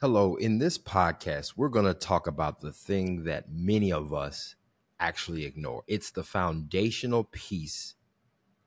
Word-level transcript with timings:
Hello, 0.00 0.36
in 0.36 0.58
this 0.58 0.78
podcast, 0.78 1.54
we're 1.56 1.68
going 1.68 1.84
to 1.84 1.92
talk 1.92 2.28
about 2.28 2.60
the 2.60 2.70
thing 2.70 3.24
that 3.24 3.50
many 3.50 3.90
of 3.90 4.14
us 4.14 4.54
actually 5.00 5.44
ignore. 5.44 5.82
It's 5.88 6.12
the 6.12 6.22
foundational 6.22 7.24
piece 7.24 7.96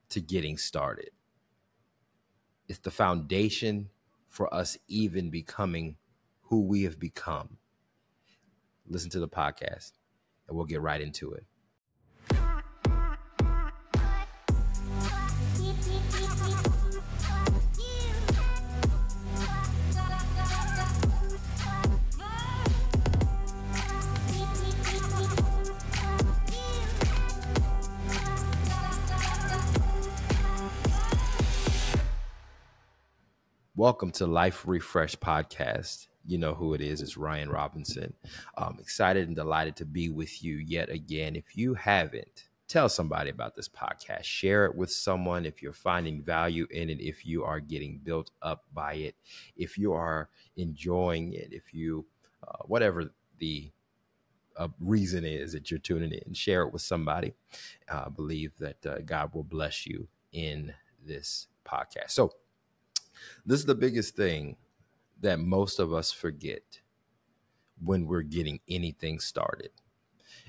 to 0.09 0.19
getting 0.19 0.57
started. 0.57 1.11
It's 2.67 2.79
the 2.79 2.91
foundation 2.91 3.91
for 4.27 4.53
us 4.53 4.77
even 4.89 5.29
becoming 5.29 5.95
who 6.49 6.65
we 6.67 6.83
have 6.83 6.99
become. 6.99 7.55
Listen 8.85 9.09
to 9.11 9.21
the 9.21 9.29
podcast 9.29 9.93
and 10.49 10.57
we'll 10.57 10.65
get 10.65 10.81
right 10.81 10.99
into 10.99 11.31
it. 11.31 11.45
Welcome 33.81 34.11
to 34.11 34.27
Life 34.27 34.67
Refresh 34.67 35.15
Podcast. 35.15 36.05
You 36.23 36.37
know 36.37 36.53
who 36.53 36.75
it 36.75 36.81
is. 36.81 37.01
It's 37.01 37.17
Ryan 37.17 37.49
Robinson. 37.49 38.13
I'm 38.55 38.77
excited 38.79 39.25
and 39.25 39.35
delighted 39.35 39.75
to 39.77 39.85
be 39.85 40.07
with 40.07 40.43
you 40.43 40.57
yet 40.57 40.91
again. 40.91 41.35
If 41.35 41.57
you 41.57 41.73
haven't, 41.73 42.49
tell 42.67 42.89
somebody 42.89 43.31
about 43.31 43.55
this 43.55 43.67
podcast. 43.67 44.23
Share 44.23 44.65
it 44.65 44.75
with 44.75 44.91
someone 44.91 45.47
if 45.47 45.63
you're 45.63 45.73
finding 45.73 46.21
value 46.21 46.67
in 46.69 46.91
it, 46.91 46.99
if 47.01 47.25
you 47.25 47.43
are 47.43 47.59
getting 47.59 47.99
built 48.03 48.29
up 48.43 48.65
by 48.71 48.93
it, 48.93 49.15
if 49.57 49.79
you 49.79 49.93
are 49.93 50.29
enjoying 50.57 51.33
it, 51.33 51.47
if 51.51 51.73
you, 51.73 52.05
uh, 52.47 52.61
whatever 52.65 53.11
the 53.39 53.71
uh, 54.57 54.67
reason 54.79 55.25
is 55.25 55.53
that 55.53 55.71
you're 55.71 55.79
tuning 55.79 56.11
in, 56.11 56.35
share 56.35 56.61
it 56.61 56.71
with 56.71 56.83
somebody. 56.83 57.33
Uh, 57.91 58.03
I 58.05 58.09
believe 58.09 58.51
that 58.59 58.85
uh, 58.85 58.99
God 58.99 59.33
will 59.33 59.43
bless 59.43 59.87
you 59.87 60.07
in 60.31 60.71
this 61.03 61.47
podcast. 61.65 62.11
So, 62.11 62.33
this 63.45 63.59
is 63.59 63.65
the 63.65 63.75
biggest 63.75 64.15
thing 64.15 64.57
that 65.21 65.39
most 65.39 65.79
of 65.79 65.93
us 65.93 66.11
forget 66.11 66.81
when 67.83 68.05
we're 68.05 68.21
getting 68.21 68.59
anything 68.67 69.19
started, 69.19 69.71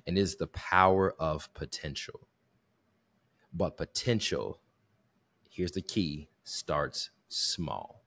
and 0.07 0.19
is 0.19 0.37
the 0.37 0.47
power 0.49 1.15
of 1.19 1.53
potential. 1.55 2.29
But 3.53 3.77
potential, 3.77 4.61
here's 5.51 5.73
the 5.73 5.83
key, 5.83 6.29
starts 6.45 7.11
small. 7.29 8.05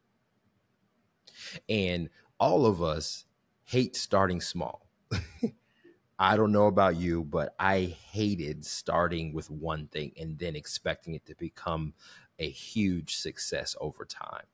And 1.69 2.09
all 2.39 2.66
of 2.66 2.81
us 2.81 3.25
hate 3.63 3.95
starting 3.95 4.41
small. 4.41 4.88
I 6.19 6.38
don't 6.38 6.53
know 6.53 6.67
about 6.67 6.95
you, 6.95 7.23
but 7.25 7.55
I 7.59 7.95
hated 8.11 8.66
starting 8.66 9.33
with 9.33 9.50
one 9.50 9.88
thing 9.88 10.13
and 10.17 10.39
then 10.39 10.55
expecting 10.55 11.13
it 11.13 11.25
to 11.25 11.35
become 11.35 11.94
a 12.39 12.50
huge 12.50 13.16
success 13.16 13.75
over 13.80 14.05
time. 14.05 14.45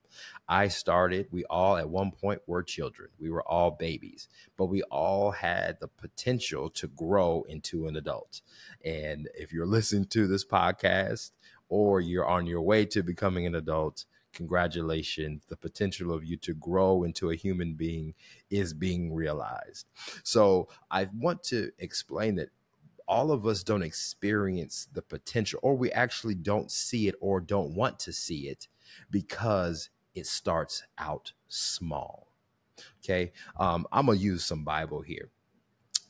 I 0.48 0.68
started, 0.68 1.28
we 1.30 1.44
all 1.46 1.76
at 1.76 1.88
one 1.88 2.10
point 2.10 2.42
were 2.46 2.62
children. 2.62 3.08
We 3.18 3.30
were 3.30 3.42
all 3.42 3.70
babies, 3.70 4.28
but 4.56 4.66
we 4.66 4.82
all 4.84 5.30
had 5.30 5.78
the 5.80 5.88
potential 5.88 6.70
to 6.70 6.88
grow 6.88 7.44
into 7.48 7.86
an 7.86 7.96
adult. 7.96 8.40
And 8.84 9.28
if 9.34 9.52
you're 9.52 9.66
listening 9.66 10.06
to 10.06 10.26
this 10.26 10.44
podcast 10.44 11.30
or 11.68 12.00
you're 12.00 12.28
on 12.28 12.46
your 12.46 12.62
way 12.62 12.84
to 12.86 13.02
becoming 13.02 13.46
an 13.46 13.54
adult, 13.54 14.04
congratulations. 14.32 15.42
The 15.48 15.56
potential 15.56 16.12
of 16.12 16.24
you 16.24 16.36
to 16.38 16.54
grow 16.54 17.04
into 17.04 17.30
a 17.30 17.36
human 17.36 17.74
being 17.74 18.14
is 18.50 18.74
being 18.74 19.14
realized. 19.14 19.86
So 20.22 20.68
I 20.90 21.08
want 21.14 21.42
to 21.44 21.70
explain 21.78 22.36
that 22.36 22.50
all 23.06 23.30
of 23.30 23.46
us 23.46 23.62
don't 23.62 23.82
experience 23.82 24.88
the 24.92 25.02
potential, 25.02 25.60
or 25.62 25.76
we 25.76 25.90
actually 25.92 26.34
don't 26.34 26.70
see 26.70 27.08
it 27.08 27.14
or 27.20 27.40
don't 27.40 27.74
want 27.74 27.98
to 28.00 28.12
see 28.12 28.48
it 28.48 28.68
because 29.10 29.90
it 30.14 30.26
starts 30.26 30.82
out 30.98 31.32
small. 31.48 32.28
Okay. 33.04 33.32
Um, 33.58 33.86
I'm 33.92 34.06
to 34.06 34.16
use 34.16 34.44
some 34.44 34.64
Bible 34.64 35.02
here 35.02 35.30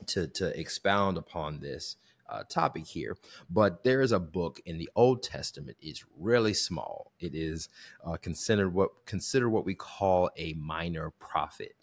to, 0.07 0.27
to 0.29 0.59
expound 0.59 1.19
upon 1.19 1.61
this 1.61 1.97
uh, 2.29 2.45
topic 2.49 2.87
here, 2.87 3.17
but 3.51 3.85
there 3.85 4.01
is 4.01 4.13
a 4.13 4.21
book 4.21 4.61
in 4.65 4.79
the 4.79 4.89
Old 4.95 5.23
Testament. 5.23 5.77
It's 5.81 6.05
really 6.19 6.55
small. 6.55 7.13
It 7.21 7.35
is 7.35 7.69
uh, 8.05 8.17
considered 8.17 8.73
what 8.73 9.05
consider 9.05 9.51
what 9.51 9.67
we 9.67 9.75
call 9.75 10.31
a 10.37 10.55
minor 10.55 11.11
prophet, 11.19 11.75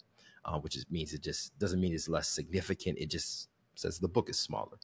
uh, 0.44 0.58
which 0.58 0.76
is, 0.76 0.86
means 0.90 1.14
it 1.14 1.22
just 1.22 1.56
doesn't 1.58 1.80
mean 1.80 1.94
it's 1.94 2.08
less 2.08 2.28
significant. 2.28 2.98
It 2.98 3.10
just 3.10 3.48
says 3.76 3.98
the 3.98 4.08
book 4.08 4.28
is 4.28 4.38
smaller 4.38 4.78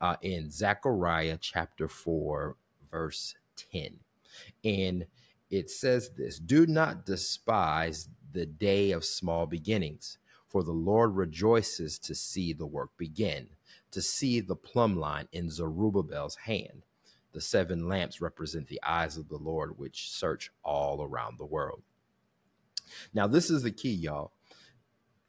uh, 0.00 0.16
in 0.22 0.50
Zechariah 0.50 1.38
chapter 1.40 1.88
4, 1.88 2.56
verse 2.90 3.34
10. 3.72 3.98
And 4.64 5.06
it 5.50 5.70
says 5.70 6.10
this 6.16 6.38
Do 6.38 6.66
not 6.66 7.06
despise 7.06 8.08
the 8.32 8.46
day 8.46 8.92
of 8.92 9.04
small 9.04 9.46
beginnings, 9.46 10.18
for 10.48 10.62
the 10.62 10.72
Lord 10.72 11.16
rejoices 11.16 11.98
to 12.00 12.14
see 12.14 12.52
the 12.52 12.66
work 12.66 12.90
begin, 12.96 13.48
to 13.90 14.02
see 14.02 14.40
the 14.40 14.56
plumb 14.56 14.96
line 14.98 15.28
in 15.32 15.50
Zerubbabel's 15.50 16.36
hand. 16.36 16.84
The 17.32 17.40
seven 17.40 17.88
lamps 17.88 18.20
represent 18.20 18.68
the 18.68 18.80
eyes 18.82 19.16
of 19.16 19.28
the 19.28 19.36
Lord, 19.36 19.78
which 19.78 20.10
search 20.10 20.50
all 20.64 21.02
around 21.02 21.38
the 21.38 21.44
world. 21.44 21.82
Now, 23.12 23.26
this 23.26 23.50
is 23.50 23.62
the 23.62 23.70
key, 23.70 23.92
y'all. 23.92 24.32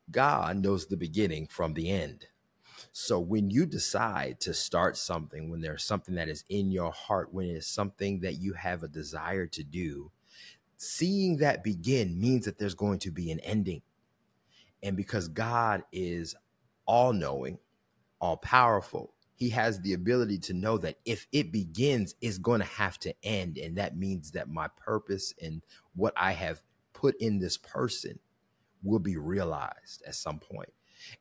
God 0.09 0.57
knows 0.57 0.87
the 0.87 0.97
beginning 0.97 1.47
from 1.47 1.73
the 1.73 1.89
end. 1.89 2.27
So 2.91 3.19
when 3.19 3.49
you 3.49 3.65
decide 3.65 4.39
to 4.41 4.53
start 4.53 4.97
something, 4.97 5.49
when 5.49 5.61
there's 5.61 5.83
something 5.83 6.15
that 6.15 6.29
is 6.29 6.43
in 6.49 6.71
your 6.71 6.91
heart, 6.91 7.33
when 7.33 7.47
it's 7.47 7.67
something 7.67 8.21
that 8.21 8.35
you 8.41 8.53
have 8.53 8.83
a 8.83 8.87
desire 8.87 9.47
to 9.47 9.63
do, 9.63 10.11
seeing 10.77 11.37
that 11.37 11.63
begin 11.63 12.19
means 12.19 12.45
that 12.45 12.59
there's 12.59 12.75
going 12.75 12.99
to 12.99 13.11
be 13.11 13.31
an 13.31 13.39
ending. 13.41 13.81
And 14.83 14.97
because 14.97 15.27
God 15.27 15.83
is 15.91 16.35
all 16.85 17.13
knowing, 17.13 17.59
all 18.21 18.37
powerful, 18.37 19.13
he 19.35 19.49
has 19.51 19.81
the 19.81 19.93
ability 19.93 20.39
to 20.39 20.53
know 20.53 20.77
that 20.79 20.97
if 21.05 21.27
it 21.31 21.51
begins, 21.51 22.15
it's 22.21 22.39
going 22.39 22.61
to 22.61 22.67
have 22.67 22.99
to 22.99 23.13
end. 23.23 23.57
And 23.57 23.77
that 23.77 23.97
means 23.97 24.31
that 24.31 24.49
my 24.49 24.67
purpose 24.77 25.33
and 25.41 25.63
what 25.95 26.13
I 26.17 26.33
have 26.33 26.61
put 26.93 27.15
in 27.21 27.39
this 27.39 27.57
person 27.57 28.19
will 28.83 28.99
be 28.99 29.17
realized 29.17 30.03
at 30.07 30.15
some 30.15 30.39
point. 30.39 30.69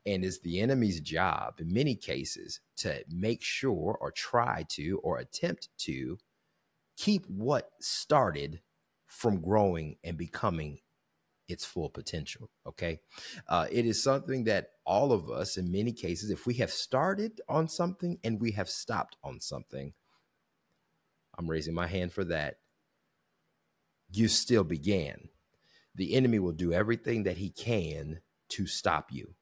And 0.05 0.25
it's 0.25 0.41
the 0.41 0.61
enemy's 0.61 1.01
job 1.01 1.61
in 1.61 1.73
many 1.73 1.95
cases 1.95 2.61
to 2.79 3.05
make 3.11 3.43
sure 3.43 3.97
or 4.01 4.11
try 4.11 4.65
to 4.71 5.01
or 5.03 5.19
attempt 5.19 5.69
to 5.79 6.19
keep 6.97 7.27
what 7.27 7.71
started 7.81 8.61
from 9.07 9.41
growing 9.41 9.97
and 10.03 10.17
becoming 10.17 10.81
its 11.49 11.65
full 11.65 11.89
potential. 11.89 12.51
Okay. 12.67 13.01
Uh, 13.49 13.67
it 13.71 13.87
is 13.87 14.03
something 14.03 14.45
that 14.45 14.71
all 14.85 15.13
of 15.13 15.31
us, 15.31 15.57
in 15.57 15.71
many 15.71 15.93
cases, 15.93 16.31
if 16.31 16.47
we 16.47 16.55
have 16.55 16.71
started 16.71 17.41
on 17.49 17.69
something 17.69 18.19
and 18.25 18.41
we 18.41 18.53
have 18.53 18.69
stopped 18.69 19.17
on 19.23 19.41
something, 19.41 19.93
I'm 21.39 21.49
raising 21.49 21.75
my 21.75 21.87
hand 21.87 22.13
for 22.13 22.25
that. 22.25 22.57
You 24.11 24.29
still 24.29 24.65
began. 24.65 25.29
The 25.95 26.15
enemy 26.15 26.39
will 26.39 26.53
do 26.53 26.73
everything 26.73 27.25
that 27.25 27.39
he 27.39 27.51
can 27.51 28.21
to 28.51 28.67
stop 28.67 29.13
you 29.13 29.35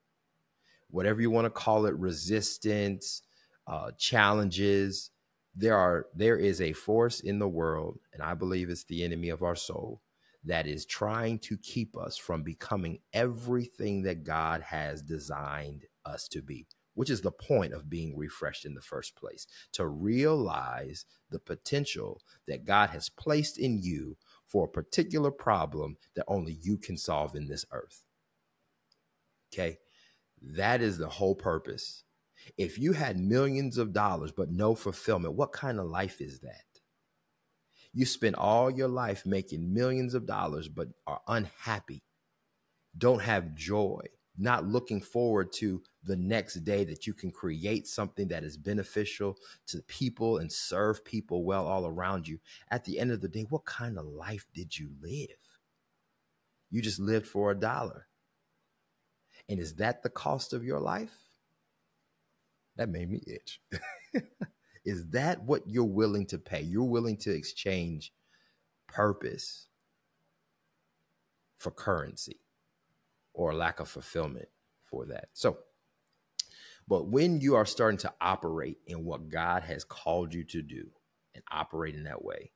whatever 0.95 1.19
you 1.21 1.29
want 1.29 1.43
to 1.43 1.49
call 1.49 1.85
it, 1.87 1.95
resistance, 1.95 3.21
uh, 3.67 3.91
challenges. 3.97 5.11
There 5.53 5.75
are 5.77 6.07
there 6.15 6.37
is 6.37 6.61
a 6.61 6.71
force 6.71 7.19
in 7.19 7.37
the 7.37 7.49
world, 7.49 7.99
and 8.13 8.23
I 8.23 8.33
believe 8.33 8.69
it's 8.69 8.85
the 8.85 9.03
enemy 9.03 9.27
of 9.29 9.43
our 9.43 9.57
soul 9.57 10.01
that 10.45 10.67
is 10.67 10.85
trying 10.85 11.39
to 11.39 11.57
keep 11.57 11.97
us 11.97 12.17
from 12.17 12.43
becoming 12.43 12.99
everything 13.11 14.03
that 14.03 14.23
God 14.23 14.61
has 14.61 15.01
designed 15.01 15.83
us 16.05 16.29
to 16.29 16.41
be, 16.41 16.65
which 16.93 17.09
is 17.09 17.19
the 17.21 17.31
point 17.31 17.73
of 17.73 17.89
being 17.89 18.17
refreshed 18.17 18.63
in 18.63 18.73
the 18.73 18.81
first 18.81 19.17
place, 19.17 19.47
to 19.73 19.87
realize 19.87 21.05
the 21.29 21.39
potential 21.39 22.21
that 22.47 22.63
God 22.63 22.91
has 22.91 23.09
placed 23.09 23.57
in 23.57 23.79
you 23.81 24.15
for 24.47 24.65
a 24.65 24.69
particular 24.69 25.31
problem 25.31 25.97
that 26.15 26.25
only 26.29 26.57
you 26.61 26.77
can 26.77 26.95
solve 26.97 27.35
in 27.35 27.47
this 27.47 27.65
earth. 27.73 28.05
Okay. 29.53 29.79
That 30.53 30.81
is 30.81 30.97
the 30.97 31.09
whole 31.09 31.35
purpose. 31.35 32.03
If 32.57 32.77
you 32.77 32.93
had 32.93 33.19
millions 33.19 33.77
of 33.77 33.93
dollars 33.93 34.31
but 34.31 34.51
no 34.51 34.75
fulfillment, 34.75 35.33
what 35.33 35.51
kind 35.51 35.79
of 35.79 35.87
life 35.87 36.21
is 36.21 36.39
that? 36.41 36.63
You 37.93 38.05
spend 38.05 38.35
all 38.35 38.69
your 38.69 38.87
life 38.89 39.25
making 39.25 39.73
millions 39.73 40.13
of 40.13 40.27
dollars 40.27 40.67
but 40.67 40.89
are 41.07 41.21
unhappy, 41.27 42.03
don't 42.97 43.21
have 43.21 43.55
joy, 43.55 44.01
not 44.37 44.67
looking 44.67 45.01
forward 45.01 45.51
to 45.53 45.81
the 46.03 46.17
next 46.17 46.55
day 46.65 46.83
that 46.83 47.07
you 47.07 47.13
can 47.13 47.31
create 47.31 47.87
something 47.87 48.27
that 48.27 48.43
is 48.43 48.57
beneficial 48.57 49.37
to 49.67 49.81
people 49.83 50.37
and 50.37 50.51
serve 50.51 51.03
people 51.05 51.43
well 51.43 51.65
all 51.65 51.87
around 51.87 52.27
you. 52.27 52.39
At 52.69 52.83
the 52.83 52.99
end 52.99 53.11
of 53.11 53.21
the 53.21 53.29
day, 53.29 53.45
what 53.49 53.65
kind 53.65 53.97
of 53.97 54.05
life 54.05 54.45
did 54.53 54.77
you 54.77 54.91
live? 55.01 55.29
You 56.69 56.81
just 56.81 56.99
lived 56.99 57.27
for 57.27 57.51
a 57.51 57.59
dollar. 57.59 58.07
And 59.49 59.59
is 59.59 59.75
that 59.75 60.03
the 60.03 60.09
cost 60.09 60.53
of 60.53 60.63
your 60.63 60.79
life? 60.79 61.15
That 62.77 62.89
made 62.89 63.09
me 63.09 63.21
itch. 63.27 63.61
is 64.85 65.09
that 65.09 65.43
what 65.43 65.63
you're 65.67 65.83
willing 65.83 66.25
to 66.27 66.37
pay? 66.37 66.61
You're 66.61 66.83
willing 66.83 67.17
to 67.17 67.31
exchange 67.31 68.11
purpose 68.87 69.67
for 71.57 71.71
currency 71.71 72.39
or 73.33 73.53
lack 73.53 73.79
of 73.79 73.87
fulfillment 73.89 74.49
for 74.83 75.05
that. 75.07 75.29
So, 75.33 75.59
but 76.87 77.07
when 77.07 77.41
you 77.41 77.55
are 77.55 77.65
starting 77.65 77.97
to 77.99 78.13
operate 78.21 78.77
in 78.85 79.05
what 79.05 79.29
God 79.29 79.63
has 79.63 79.83
called 79.83 80.33
you 80.33 80.43
to 80.45 80.61
do 80.61 80.89
and 81.33 81.43
operate 81.51 81.95
in 81.95 82.03
that 82.03 82.23
way, 82.23 82.51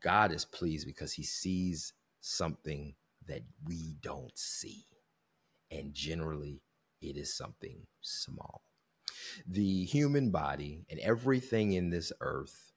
God 0.00 0.32
is 0.32 0.44
pleased 0.44 0.86
because 0.86 1.14
he 1.14 1.22
sees 1.22 1.94
something 2.20 2.94
that 3.26 3.42
we 3.64 3.94
don't 4.02 4.36
see. 4.36 4.84
And 5.74 5.92
generally, 5.92 6.62
it 7.02 7.16
is 7.16 7.36
something 7.36 7.86
small. 8.00 8.62
The 9.46 9.84
human 9.84 10.30
body 10.30 10.86
and 10.88 11.00
everything 11.00 11.72
in 11.72 11.90
this 11.90 12.12
earth 12.20 12.72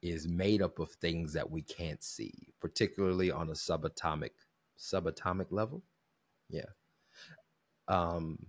is 0.00 0.28
made 0.28 0.62
up 0.62 0.78
of 0.78 0.90
things 0.92 1.32
that 1.32 1.50
we 1.50 1.62
can't 1.62 2.02
see, 2.02 2.32
particularly 2.60 3.30
on 3.30 3.48
a 3.48 3.52
subatomic 3.52 4.30
subatomic 4.78 5.46
level. 5.50 5.82
Yeah. 6.48 6.70
Um 7.88 8.46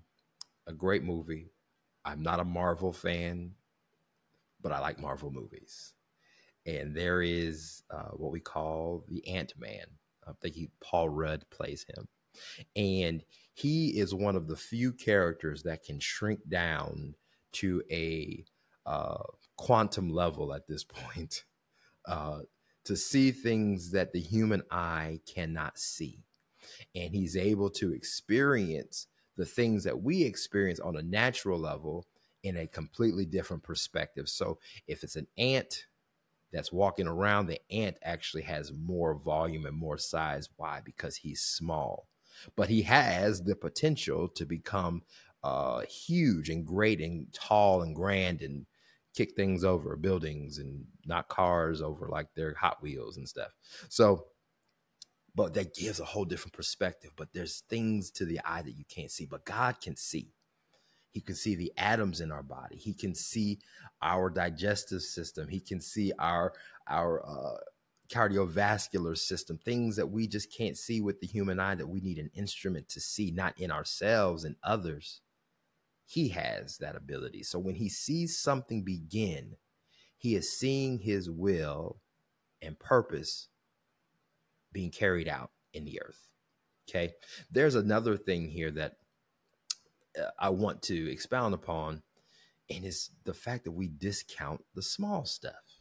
a 0.67 0.73
great 0.73 1.03
movie. 1.03 1.51
I'm 2.05 2.21
not 2.21 2.39
a 2.39 2.45
Marvel 2.45 2.93
fan, 2.93 3.51
but 4.61 4.71
I 4.71 4.79
like 4.79 4.99
Marvel 4.99 5.31
movies. 5.31 5.93
And 6.65 6.95
there 6.95 7.21
is 7.21 7.83
uh, 7.91 8.11
what 8.11 8.31
we 8.31 8.39
call 8.39 9.03
the 9.09 9.27
Ant 9.27 9.53
Man. 9.57 9.85
I 10.25 10.31
think 10.41 10.55
he, 10.55 10.69
Paul 10.81 11.09
Rudd 11.09 11.43
plays 11.49 11.85
him. 11.85 12.07
And 12.75 13.23
he 13.53 13.99
is 13.99 14.15
one 14.15 14.35
of 14.35 14.47
the 14.47 14.55
few 14.55 14.91
characters 14.91 15.63
that 15.63 15.83
can 15.83 15.99
shrink 15.99 16.39
down 16.49 17.15
to 17.53 17.83
a 17.91 18.43
uh, 18.85 19.23
quantum 19.57 20.09
level 20.09 20.53
at 20.53 20.67
this 20.67 20.83
point 20.83 21.43
uh, 22.05 22.39
to 22.85 22.97
see 22.97 23.31
things 23.31 23.91
that 23.91 24.11
the 24.11 24.19
human 24.19 24.63
eye 24.71 25.19
cannot 25.25 25.77
see. 25.77 26.23
And 26.95 27.13
he's 27.13 27.37
able 27.37 27.69
to 27.71 27.93
experience 27.93 29.07
the 29.37 29.45
things 29.45 29.83
that 29.83 30.01
we 30.01 30.23
experience 30.23 30.79
on 30.79 30.97
a 30.97 31.01
natural 31.01 31.59
level 31.59 32.05
in 32.43 32.57
a 32.57 32.67
completely 32.67 33.25
different 33.25 33.63
perspective. 33.63 34.27
So 34.29 34.59
if 34.87 35.03
it's 35.03 35.15
an 35.15 35.27
ant 35.37 35.85
that's 36.51 36.71
walking 36.71 37.07
around, 37.07 37.47
the 37.47 37.59
ant 37.71 37.97
actually 38.03 38.43
has 38.43 38.71
more 38.71 39.15
volume 39.15 39.65
and 39.65 39.75
more 39.75 39.97
size. 39.97 40.49
Why? 40.55 40.81
Because 40.83 41.17
he's 41.17 41.41
small. 41.41 42.07
But 42.55 42.69
he 42.69 42.83
has 42.83 43.43
the 43.43 43.55
potential 43.55 44.27
to 44.29 44.45
become 44.45 45.03
uh, 45.43 45.81
huge 45.81 46.49
and 46.49 46.65
great 46.65 47.01
and 47.01 47.31
tall 47.33 47.81
and 47.81 47.95
grand 47.95 48.41
and 48.41 48.65
kick 49.15 49.35
things 49.35 49.63
over 49.63 49.95
buildings 49.95 50.57
and 50.57 50.85
knock 51.05 51.29
cars 51.29 51.81
over 51.81 52.07
like 52.09 52.27
they're 52.35 52.55
Hot 52.55 52.81
Wheels 52.81 53.17
and 53.17 53.27
stuff. 53.27 53.51
So 53.89 54.25
but 55.35 55.53
that 55.53 55.75
gives 55.75 55.99
a 55.99 56.05
whole 56.05 56.25
different 56.25 56.53
perspective. 56.53 57.11
But 57.15 57.33
there's 57.33 57.63
things 57.69 58.11
to 58.11 58.25
the 58.25 58.39
eye 58.45 58.61
that 58.61 58.77
you 58.77 58.85
can't 58.85 59.11
see, 59.11 59.25
but 59.25 59.45
God 59.45 59.81
can 59.81 59.95
see. 59.95 60.31
He 61.11 61.21
can 61.21 61.35
see 61.35 61.55
the 61.55 61.71
atoms 61.77 62.21
in 62.21 62.31
our 62.31 62.43
body. 62.43 62.75
He 62.77 62.93
can 62.93 63.13
see 63.15 63.59
our 64.01 64.29
digestive 64.29 65.01
system. 65.01 65.47
He 65.47 65.59
can 65.59 65.79
see 65.79 66.11
our 66.19 66.53
our 66.87 67.23
uh, 67.25 67.57
cardiovascular 68.11 69.17
system. 69.17 69.57
Things 69.57 69.95
that 69.95 70.09
we 70.09 70.27
just 70.27 70.55
can't 70.55 70.77
see 70.77 71.01
with 71.01 71.19
the 71.19 71.27
human 71.27 71.59
eye 71.59 71.75
that 71.75 71.89
we 71.89 72.01
need 72.01 72.17
an 72.17 72.31
instrument 72.33 72.89
to 72.89 72.99
see, 72.99 73.31
not 73.31 73.57
in 73.59 73.71
ourselves 73.71 74.43
and 74.43 74.55
others. 74.63 75.21
He 76.05 76.29
has 76.29 76.77
that 76.77 76.95
ability. 76.95 77.43
So 77.43 77.59
when 77.59 77.75
he 77.75 77.89
sees 77.89 78.37
something 78.37 78.83
begin, 78.83 79.55
he 80.17 80.35
is 80.35 80.57
seeing 80.57 80.99
his 80.99 81.29
will 81.29 81.99
and 82.61 82.79
purpose 82.79 83.49
being 84.71 84.91
carried 84.91 85.27
out 85.27 85.51
in 85.73 85.85
the 85.85 86.01
earth. 86.01 86.29
Okay. 86.89 87.13
There's 87.49 87.75
another 87.75 88.17
thing 88.17 88.49
here 88.49 88.71
that 88.71 88.93
uh, 90.19 90.29
I 90.39 90.49
want 90.49 90.81
to 90.83 91.11
expound 91.11 91.53
upon, 91.53 92.03
and 92.69 92.85
it's 92.85 93.09
the 93.23 93.33
fact 93.33 93.63
that 93.63 93.71
we 93.71 93.87
discount 93.87 94.61
the 94.75 94.81
small 94.81 95.25
stuff. 95.25 95.72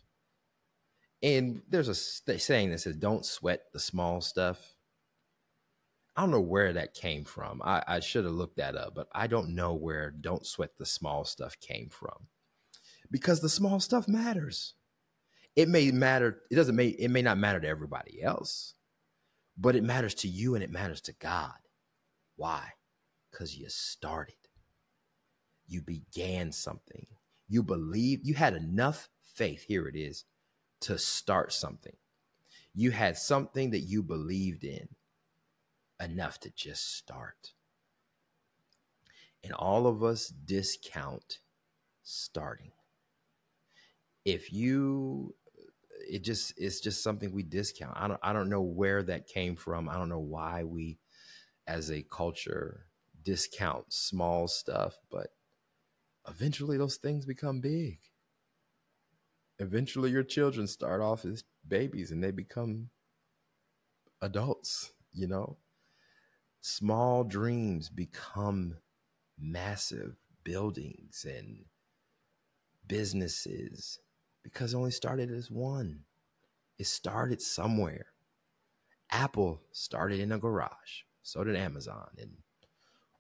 And 1.23 1.63
there's 1.69 1.89
a 1.89 1.95
saying 1.95 2.71
that 2.71 2.81
says, 2.81 2.97
don't 2.97 3.25
sweat 3.25 3.63
the 3.73 3.81
small 3.81 4.21
stuff. 4.21 4.77
I 6.17 6.23
don't 6.23 6.31
know 6.31 6.41
where 6.41 6.73
that 6.73 6.95
came 6.95 7.25
from. 7.25 7.63
I, 7.65 7.83
I 7.87 8.01
should 8.01 8.25
have 8.25 8.35
looked 8.35 8.57
that 8.57 8.77
up, 8.77 8.95
but 8.95 9.09
I 9.15 9.29
don't 9.29 9.55
know 9.55 9.75
where 9.75 10.11
don't 10.11 10.47
sweat 10.47 10.71
the 10.79 10.87
small 10.87 11.25
stuff 11.25 11.59
came 11.61 11.89
from. 11.89 12.29
Because 13.11 13.41
the 13.41 13.49
small 13.49 13.81
stuff 13.81 14.09
matters. 14.09 14.75
It 15.55 15.69
may 15.69 15.91
matter, 15.91 16.41
it 16.51 16.57
doesn't 16.57 16.77
may 16.77 16.89
it 16.89 17.11
may 17.11 17.23
not 17.23 17.39
matter 17.39 17.61
to 17.61 17.69
everybody 17.69 18.23
else 18.23 18.75
but 19.57 19.77
it 19.77 19.85
matters 19.85 20.15
to 20.15 20.29
you 20.29 20.55
and 20.55 20.65
it 20.65 20.71
matters 20.71 21.01
to 21.03 21.13
God. 21.13 21.53
Why? 22.37 22.71
Because 23.31 23.57
you 23.57 23.67
started. 23.69 24.35
You 25.67 25.83
began 25.83 26.53
something. 26.53 27.07
You 27.49 27.63
believed, 27.63 28.27
you 28.27 28.35
had 28.35 28.55
enough 28.55 29.09
faith, 29.23 29.65
here 29.67 29.87
it 29.87 29.97
is, 29.97 30.25
to 30.83 30.99
start 30.99 31.53
something. 31.53 31.97
You 32.75 32.91
had 32.91 33.17
something 33.17 33.71
that 33.71 33.81
you 33.81 34.03
believed 34.03 34.65
in 34.65 34.89
enough 36.01 36.41
to 36.41 36.51
just 36.51 36.97
start. 36.97 37.53
And 39.45 39.53
all 39.53 39.87
of 39.87 40.03
us 40.03 40.29
discount 40.29 41.39
starting. 42.03 42.73
If 44.25 44.53
you 44.53 45.35
it 46.09 46.25
just 46.25 46.55
it's 46.57 46.81
just 46.81 47.03
something 47.03 47.33
we 47.33 47.43
discount. 47.43 47.97
I 47.97 48.09
don't 48.09 48.21
I 48.23 48.33
don't 48.33 48.49
know 48.49 48.63
where 48.63 49.03
that 49.05 49.27
came 49.27 49.57
from. 49.57 49.89
I 49.89 49.97
don't 49.97 50.09
know 50.09 50.19
why 50.19 50.65
we 50.65 50.99
as 51.67 51.91
a 51.91 52.03
culture 52.03 52.87
discount 53.23 53.93
small 53.93 54.49
stuff, 54.49 54.97
but 55.11 55.29
eventually 56.29 56.77
those 56.77 56.97
things 56.97 57.25
become 57.25 57.61
big. 57.61 57.99
Eventually 59.63 60.11
your 60.11 60.25
children 60.25 60.67
start 60.67 61.01
off 61.01 61.25
as 61.25 61.45
babies 61.69 62.11
and 62.11 62.23
they 62.23 62.33
become 62.33 62.91
adults, 64.21 64.93
you 65.13 65.29
know. 65.29 65.57
Small 66.61 67.23
dreams 67.23 67.89
become 67.89 68.79
massive 69.39 70.17
buildings 70.43 71.25
and 71.29 71.65
businesses 72.89 74.01
because 74.43 74.75
it 74.75 74.77
only 74.77 74.91
started 74.91 75.31
as 75.31 75.49
one. 75.49 76.01
It 76.77 76.89
started 76.89 77.41
somewhere. 77.41 78.07
Apple 79.11 79.61
started 79.71 80.19
in 80.19 80.33
a 80.33 80.39
garage, 80.39 81.05
so 81.23 81.45
did 81.45 81.55
Amazon, 81.55 82.09
and 82.19 82.33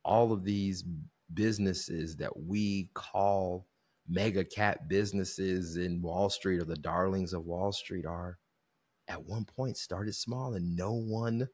all 0.04 0.32
of 0.32 0.42
these 0.42 0.82
businesses 1.32 2.16
that 2.16 2.36
we 2.36 2.90
call 2.94 3.68
mega 4.08 4.44
cap 4.44 4.88
businesses 4.88 5.76
in 5.76 6.02
Wall 6.02 6.28
Street 6.30 6.60
or 6.60 6.64
the 6.64 6.76
darlings 6.76 7.32
of 7.32 7.44
Wall 7.44 7.72
Street 7.72 8.06
are 8.06 8.38
at 9.08 9.24
one 9.24 9.44
point 9.44 9.76
started 9.76 10.14
small 10.14 10.54
and 10.54 10.76
no 10.76 10.92
one 10.92 11.48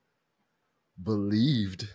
believed 1.03 1.89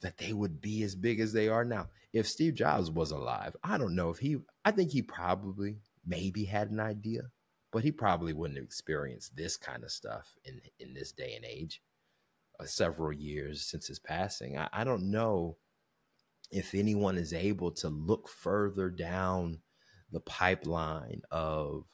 that 0.00 0.18
they 0.18 0.32
would 0.32 0.60
be 0.60 0.82
as 0.82 0.94
big 0.94 1.20
as 1.20 1.32
they 1.32 1.48
are 1.48 1.64
now. 1.64 1.88
If 2.12 2.28
Steve 2.28 2.54
Jobs 2.54 2.90
was 2.90 3.10
alive, 3.10 3.56
I 3.62 3.78
don't 3.78 3.94
know 3.94 4.10
if 4.10 4.18
he, 4.18 4.38
I 4.64 4.72
think 4.72 4.90
he 4.90 5.02
probably 5.02 5.76
maybe 6.04 6.44
had 6.44 6.70
an 6.70 6.80
idea, 6.80 7.22
but 7.72 7.84
he 7.84 7.92
probably 7.92 8.32
wouldn't 8.32 8.58
have 8.58 8.64
experienced 8.64 9.36
this 9.36 9.56
kind 9.56 9.84
of 9.84 9.90
stuff 9.90 10.36
in 10.44 10.60
in 10.78 10.92
this 10.92 11.12
day 11.12 11.34
and 11.34 11.44
age. 11.44 11.80
Uh, 12.60 12.66
several 12.66 13.12
years 13.12 13.62
since 13.62 13.86
his 13.86 13.98
passing, 13.98 14.58
I, 14.58 14.68
I 14.72 14.84
don't 14.84 15.10
know 15.10 15.56
if 16.52 16.74
anyone 16.74 17.16
is 17.18 17.32
able 17.32 17.72
to 17.72 17.88
look 17.88 18.28
further 18.28 18.90
down 18.90 19.60
the 20.10 20.20
pipeline 20.20 21.22
of 21.30 21.86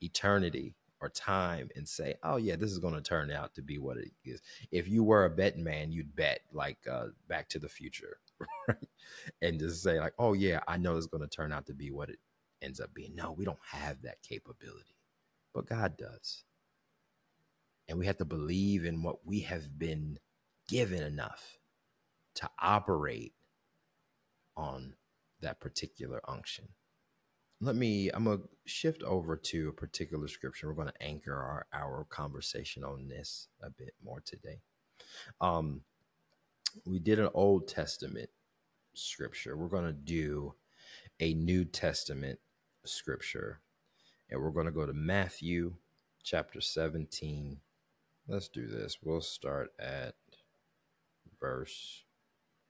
eternity 0.00 0.76
or 1.00 1.08
time 1.08 1.68
and 1.76 1.88
say, 1.88 2.14
"Oh 2.22 2.36
yeah, 2.36 2.56
this 2.56 2.70
is 2.70 2.78
going 2.78 2.94
to 2.94 3.00
turn 3.02 3.30
out 3.30 3.54
to 3.56 3.62
be 3.62 3.78
what 3.78 3.98
it 3.98 4.10
is." 4.24 4.40
If 4.70 4.88
you 4.88 5.04
were 5.04 5.24
a 5.24 5.30
betting 5.30 5.64
man, 5.64 5.92
you'd 5.92 6.16
bet 6.16 6.40
like 6.52 6.78
uh, 6.90 7.08
Back 7.28 7.48
to 7.50 7.58
the 7.58 7.68
Future, 7.68 8.18
and 9.42 9.58
just 9.58 9.82
say 9.82 10.00
like, 10.00 10.14
"Oh 10.18 10.32
yeah, 10.32 10.60
I 10.68 10.78
know 10.78 10.96
it's 10.96 11.06
going 11.06 11.22
to 11.22 11.28
turn 11.28 11.52
out 11.52 11.66
to 11.66 11.74
be 11.74 11.90
what 11.90 12.10
it 12.10 12.18
ends 12.62 12.80
up 12.80 12.92
being. 12.94 13.14
No, 13.14 13.32
we 13.32 13.44
don't 13.44 13.58
have 13.70 14.02
that 14.02 14.22
capability, 14.22 14.96
but 15.54 15.66
God 15.66 15.96
does. 15.96 16.44
And 17.88 17.98
we 17.98 18.06
have 18.06 18.18
to 18.18 18.24
believe 18.24 18.84
in 18.84 19.02
what 19.02 19.26
we 19.26 19.40
have 19.40 19.78
been 19.78 20.18
given 20.68 21.02
enough 21.02 21.58
to 22.34 22.50
operate 22.60 23.32
on 24.58 24.94
that 25.40 25.60
particular 25.60 26.20
unction. 26.28 26.68
Let 27.60 27.76
me, 27.76 28.10
I'm 28.10 28.24
going 28.24 28.38
to 28.38 28.48
shift 28.66 29.02
over 29.02 29.36
to 29.36 29.68
a 29.68 29.72
particular 29.72 30.28
scripture. 30.28 30.68
We're 30.68 30.74
going 30.74 30.88
to 30.88 31.02
anchor 31.02 31.34
our, 31.34 31.66
our 31.72 32.04
conversation 32.08 32.84
on 32.84 33.08
this 33.08 33.48
a 33.62 33.70
bit 33.70 33.94
more 34.04 34.20
today. 34.20 34.60
Um, 35.40 35.82
we 36.84 36.98
did 36.98 37.18
an 37.18 37.30
Old 37.34 37.66
Testament 37.66 38.30
scripture. 38.94 39.56
We're 39.56 39.68
going 39.68 39.86
to 39.86 39.92
do 39.92 40.54
a 41.20 41.34
New 41.34 41.64
Testament 41.64 42.38
scripture. 42.84 43.60
And 44.30 44.40
we're 44.40 44.50
going 44.50 44.66
to 44.66 44.72
go 44.72 44.86
to 44.86 44.92
Matthew 44.92 45.74
chapter 46.22 46.60
17. 46.60 47.58
Let's 48.28 48.48
do 48.48 48.66
this. 48.66 48.98
We'll 49.02 49.20
start 49.20 49.70
at 49.80 50.14
verse 51.40 52.04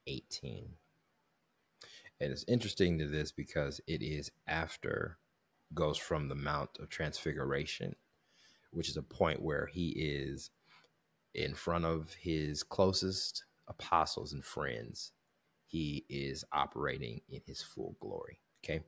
18. 0.07 0.71
And 2.21 2.33
it's 2.33 2.45
interesting 2.49 2.99
to 2.99 3.07
this 3.07 3.31
because 3.31 3.81
it 3.87 4.03
is 4.03 4.31
after 4.47 5.19
goes 5.75 5.99
from 5.99 6.29
the 6.29 6.35
Mount 6.35 6.71
of 6.81 6.89
Transfiguration, 6.89 7.95
which 8.73 8.89
is 8.89 8.97
a 8.97 9.03
point 9.03 9.43
where 9.43 9.67
he 9.67 9.91
is 9.91 10.51
in 11.35 11.55
front 11.55 11.85
of 11.85 12.13
his 12.15 12.63
closest 12.63 13.45
apostles 13.69 14.33
and 14.33 14.45
friends. 14.45 15.13
He 15.67 16.05
is 16.09 16.45
operating 16.53 17.21
in 17.29 17.41
his 17.47 17.63
full 17.63 17.97
glory. 18.01 18.41
Okay. 18.65 18.81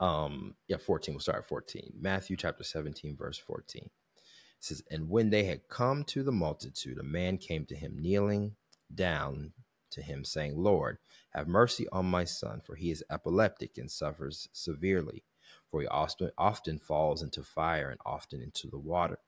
Um, 0.00 0.54
yeah, 0.68 0.78
14. 0.78 1.14
We'll 1.14 1.20
start 1.20 1.38
at 1.38 1.48
14. 1.48 1.92
Matthew 2.00 2.36
chapter 2.36 2.64
17, 2.64 3.16
verse 3.16 3.38
14. 3.38 3.82
It 3.84 3.90
says, 4.60 4.82
And 4.90 5.10
when 5.10 5.28
they 5.30 5.44
had 5.44 5.68
come 5.68 6.04
to 6.04 6.22
the 6.22 6.32
multitude, 6.32 6.98
a 6.98 7.02
man 7.02 7.36
came 7.36 7.66
to 7.66 7.76
him 7.76 7.98
kneeling 7.98 8.56
down 8.94 9.52
to 9.96 10.02
him, 10.02 10.24
saying, 10.24 10.56
Lord, 10.56 10.98
have 11.30 11.48
mercy 11.48 11.88
on 11.90 12.06
my 12.06 12.24
son, 12.24 12.62
for 12.64 12.76
he 12.76 12.90
is 12.90 13.04
epileptic 13.10 13.76
and 13.76 13.90
suffers 13.90 14.48
severely. 14.52 15.24
For 15.70 15.80
he 15.82 15.88
often, 15.88 16.30
often 16.38 16.78
falls 16.78 17.22
into 17.22 17.42
fire 17.42 17.90
and 17.90 18.00
often 18.06 18.40
into 18.40 18.68
the 18.70 18.78
water. 18.78 19.18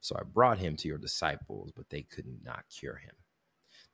So 0.00 0.16
I 0.18 0.22
brought 0.22 0.58
him 0.58 0.76
to 0.76 0.88
your 0.88 0.98
disciples, 0.98 1.72
but 1.74 1.90
they 1.90 2.02
could 2.02 2.26
not 2.44 2.64
cure 2.70 2.96
him. 2.96 3.14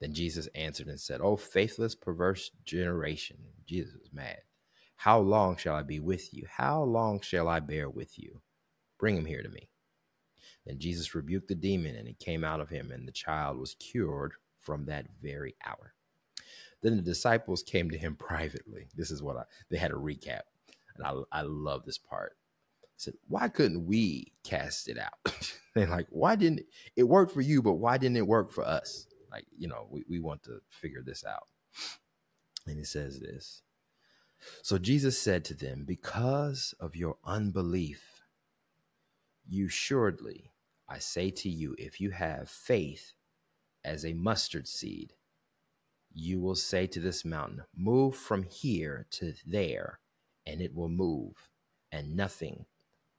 Then 0.00 0.14
Jesus 0.14 0.48
answered 0.54 0.88
and 0.88 1.00
said, 1.00 1.20
Oh, 1.22 1.36
faithless, 1.36 1.94
perverse 1.94 2.50
generation. 2.64 3.38
Jesus 3.66 3.94
was 3.94 4.12
mad. 4.12 4.40
How 4.96 5.18
long 5.20 5.56
shall 5.56 5.74
I 5.74 5.82
be 5.82 6.00
with 6.00 6.34
you? 6.34 6.46
How 6.48 6.82
long 6.82 7.20
shall 7.20 7.48
I 7.48 7.60
bear 7.60 7.88
with 7.88 8.18
you? 8.18 8.42
Bring 8.98 9.16
him 9.16 9.26
here 9.26 9.42
to 9.42 9.48
me. 9.48 9.68
Then 10.66 10.78
Jesus 10.78 11.14
rebuked 11.14 11.48
the 11.48 11.54
demon, 11.54 11.96
and 11.96 12.06
it 12.06 12.18
came 12.18 12.44
out 12.44 12.60
of 12.60 12.68
him, 12.68 12.90
and 12.90 13.08
the 13.08 13.12
child 13.12 13.58
was 13.58 13.74
cured 13.74 14.32
from 14.58 14.86
that 14.86 15.06
very 15.22 15.54
hour. 15.64 15.94
Then 16.82 16.96
the 16.96 17.02
disciples 17.02 17.62
came 17.62 17.90
to 17.90 17.98
him 17.98 18.16
privately. 18.16 18.88
This 18.96 19.10
is 19.10 19.22
what 19.22 19.36
I, 19.36 19.42
they 19.70 19.78
had 19.78 19.90
a 19.90 19.94
recap. 19.94 20.42
And 20.96 21.06
I, 21.06 21.40
I 21.40 21.42
love 21.42 21.84
this 21.84 21.98
part. 21.98 22.36
said, 22.96 23.14
why 23.28 23.48
couldn't 23.48 23.86
we 23.86 24.32
cast 24.44 24.88
it 24.88 24.98
out? 24.98 25.34
They're 25.74 25.86
like, 25.88 26.06
why 26.10 26.36
didn't 26.36 26.60
it, 26.60 26.66
it 26.96 27.04
work 27.04 27.30
for 27.30 27.40
you, 27.40 27.62
but 27.62 27.74
why 27.74 27.98
didn't 27.98 28.16
it 28.16 28.26
work 28.26 28.50
for 28.50 28.64
us? 28.64 29.06
Like, 29.30 29.46
you 29.56 29.68
know, 29.68 29.86
we, 29.90 30.04
we 30.08 30.20
want 30.20 30.42
to 30.44 30.60
figure 30.70 31.02
this 31.04 31.24
out. 31.24 31.48
And 32.66 32.78
he 32.78 32.84
says 32.84 33.20
this. 33.20 33.62
So 34.62 34.78
Jesus 34.78 35.18
said 35.18 35.44
to 35.46 35.54
them, 35.54 35.84
Because 35.86 36.74
of 36.80 36.96
your 36.96 37.16
unbelief, 37.24 38.22
you 39.48 39.68
surely, 39.68 40.52
I 40.88 40.98
say 40.98 41.30
to 41.30 41.48
you, 41.48 41.74
if 41.78 42.00
you 42.00 42.10
have 42.10 42.48
faith 42.48 43.12
as 43.84 44.04
a 44.04 44.12
mustard 44.14 44.68
seed, 44.68 45.14
you 46.12 46.40
will 46.40 46.56
say 46.56 46.86
to 46.88 47.00
this 47.00 47.24
mountain, 47.24 47.62
Move 47.76 48.16
from 48.16 48.42
here 48.42 49.06
to 49.10 49.34
there, 49.46 50.00
and 50.46 50.60
it 50.60 50.74
will 50.74 50.88
move, 50.88 51.48
and 51.92 52.16
nothing 52.16 52.66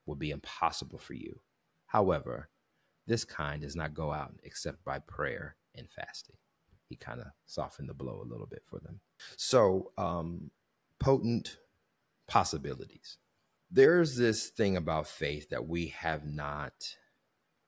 will 0.06 0.16
be 0.16 0.32
impossible 0.32 1.00
for 1.00 1.14
you. 1.14 1.40
However, 1.88 2.50
this 3.08 3.26
kind 3.26 3.62
does 3.62 3.76
not 3.76 3.94
go 3.94 4.12
out 4.12 4.36
except 4.44 4.84
by 4.84 5.00
prayer 5.00 5.56
and 5.76 5.90
fasting. 5.90 6.36
He 6.90 6.96
kind 6.96 7.22
of 7.22 7.28
softened 7.46 7.90
the 7.90 7.94
blow 7.94 8.22
a 8.22 8.30
little 8.30 8.48
bit 8.48 8.64
for 8.66 8.80
them. 8.80 9.00
So, 9.38 9.92
um, 9.98 10.52
potent 11.00 11.58
possibilities. 12.28 13.18
There's 13.70 14.18
this 14.18 14.50
thing 14.50 14.76
about 14.76 15.08
faith 15.08 15.50
that 15.50 15.68
we 15.68 15.88
have 15.88 16.26
not 16.26 16.74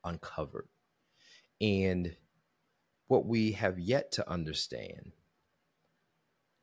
uncovered. 0.03 0.68
And 1.62 2.15
what 3.13 3.27
we 3.27 3.51
have 3.51 3.77
yet 3.77 4.12
to 4.12 4.27
understand, 4.27 5.12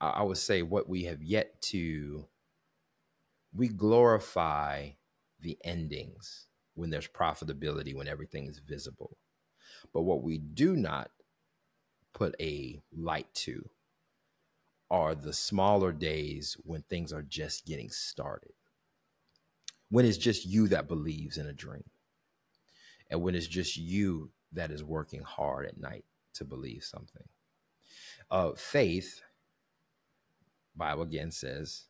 I 0.01 0.25
would 0.25 0.37
say, 0.37 0.63
what 0.63 0.89
we 0.89 1.05
have 1.05 1.23
yet 1.23 1.63
to, 1.63 2.27
we 3.55 3.69
glorify 3.69 4.89
the 5.39 5.57
endings 5.63 6.49
when 6.75 6.91
there's 6.91 7.07
profitability, 7.07 7.95
when 7.95 8.09
everything 8.09 8.49
is 8.49 8.59
visible. 8.59 9.17
But 9.95 10.03
what 10.03 10.25
we 10.25 10.39
do 10.39 10.75
not 10.75 11.13
put 12.13 12.35
a 12.41 12.83
light 12.93 13.33
to 13.35 13.71
are 14.91 15.15
the 15.15 15.33
smaller 15.33 15.93
days 15.93 16.57
when 16.65 16.83
things 16.83 17.13
are 17.13 17.23
just 17.23 17.65
getting 17.65 17.91
started. 17.91 18.55
When 19.89 20.05
it's 20.05 20.19
just 20.19 20.47
you 20.47 20.67
that 20.67 20.89
believes 20.89 21.39
in 21.39 21.47
a 21.47 21.53
dream. 21.53 21.85
And 23.09 23.23
when 23.23 23.37
it's 23.37 23.47
just 23.47 23.77
you 23.77 24.33
that 24.51 24.73
is 24.73 24.83
working 24.83 25.23
hard 25.23 25.67
at 25.67 25.79
night 25.79 26.05
to 26.35 26.45
believe 26.45 26.85
something. 26.85 27.25
Uh, 28.31 28.53
faith, 28.57 29.23
Bible 30.77 31.03
again 31.03 31.31
says 31.31 31.87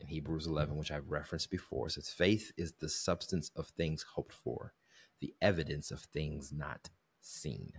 in 0.00 0.08
Hebrews 0.08 0.46
11, 0.46 0.76
which 0.76 0.90
I've 0.90 1.10
referenced 1.10 1.50
before, 1.50 1.88
says 1.88 2.08
faith 2.08 2.52
is 2.56 2.72
the 2.72 2.88
substance 2.88 3.50
of 3.56 3.68
things 3.68 4.04
hoped 4.14 4.34
for, 4.34 4.74
the 5.20 5.34
evidence 5.40 5.90
of 5.90 6.00
things 6.00 6.52
not 6.52 6.90
seen. 7.20 7.72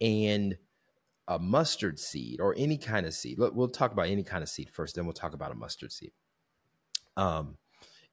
And 0.00 0.56
a 1.28 1.38
mustard 1.38 1.98
seed 1.98 2.40
or 2.40 2.54
any 2.56 2.76
kind 2.76 3.06
of 3.06 3.14
seed. 3.14 3.38
We'll 3.38 3.68
talk 3.68 3.92
about 3.92 4.08
any 4.08 4.22
kind 4.24 4.42
of 4.42 4.48
seed 4.48 4.70
first, 4.70 4.96
then 4.96 5.04
we'll 5.04 5.12
talk 5.12 5.34
about 5.34 5.52
a 5.52 5.56
mustard 5.56 5.92
seed. 5.92 6.12
Um, 7.16 7.58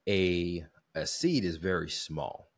a 0.07 0.65
a 0.95 1.05
seed 1.07 1.45
is 1.45 1.57
very 1.57 1.89
small, 1.89 2.48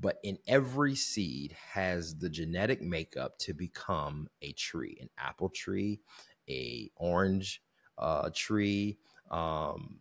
but 0.00 0.18
in 0.22 0.38
every 0.48 0.94
seed 0.94 1.54
has 1.72 2.16
the 2.16 2.30
genetic 2.30 2.80
makeup 2.80 3.38
to 3.38 3.52
become 3.52 4.28
a 4.42 4.52
tree, 4.52 4.96
an 5.00 5.10
apple 5.18 5.50
tree, 5.50 6.00
a 6.48 6.90
orange 6.96 7.62
uh, 7.98 8.30
tree, 8.34 8.98
um, 9.30 9.98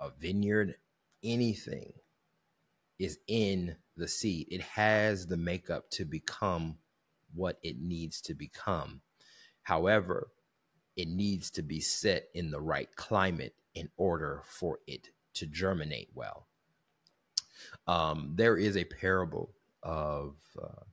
a 0.00 0.10
vineyard, 0.18 0.76
anything 1.22 1.92
is 2.98 3.18
in 3.26 3.76
the 3.96 4.08
seed. 4.08 4.46
It 4.50 4.60
has 4.60 5.26
the 5.26 5.36
makeup 5.36 5.90
to 5.92 6.04
become 6.04 6.76
what 7.34 7.58
it 7.62 7.78
needs 7.80 8.20
to 8.22 8.34
become. 8.34 9.00
However, 9.62 10.28
it 10.96 11.08
needs 11.08 11.50
to 11.52 11.62
be 11.62 11.80
set 11.80 12.28
in 12.34 12.50
the 12.50 12.60
right 12.60 12.94
climate 12.94 13.54
in 13.74 13.88
order 13.96 14.42
for 14.44 14.78
it 14.86 15.08
to 15.34 15.46
germinate 15.46 16.10
well. 16.14 16.46
Um, 17.86 18.32
there 18.34 18.56
is 18.56 18.76
a 18.76 18.84
parable 18.84 19.54
of 19.82 20.36
uh, 20.60 20.84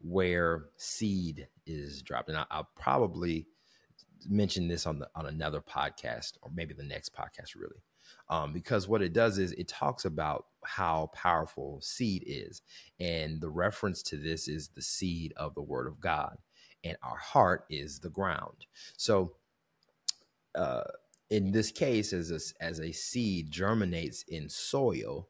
where 0.00 0.66
seed 0.76 1.48
is 1.66 2.02
dropped, 2.02 2.28
and 2.28 2.38
I, 2.38 2.44
will 2.56 2.68
probably 2.78 3.46
mention 4.28 4.68
this 4.68 4.86
on 4.86 4.98
the 4.98 5.08
on 5.14 5.26
another 5.26 5.60
podcast 5.60 6.32
or 6.42 6.50
maybe 6.54 6.74
the 6.74 6.82
next 6.82 7.14
podcast, 7.14 7.54
really 7.56 7.82
um, 8.28 8.52
because 8.52 8.88
what 8.88 9.02
it 9.02 9.12
does 9.12 9.38
is 9.38 9.52
it 9.52 9.68
talks 9.68 10.04
about 10.04 10.46
how 10.64 11.10
powerful 11.12 11.80
seed 11.82 12.22
is. 12.26 12.62
And 12.98 13.40
the 13.40 13.50
reference 13.50 14.02
to 14.04 14.16
this 14.16 14.48
is 14.48 14.68
the 14.68 14.82
seed 14.82 15.32
of 15.36 15.54
the 15.54 15.62
word 15.62 15.86
of 15.86 16.00
God, 16.00 16.38
and 16.84 16.96
our 17.02 17.16
heart 17.16 17.64
is 17.68 17.98
the 17.98 18.10
ground. 18.10 18.66
So, 18.96 19.34
uh, 20.54 20.84
in 21.28 21.52
this 21.52 21.70
case, 21.70 22.12
as 22.12 22.30
a, 22.30 22.64
as 22.64 22.80
a 22.80 22.92
seed 22.92 23.50
germinates 23.50 24.24
in 24.28 24.48
soil, 24.48 25.28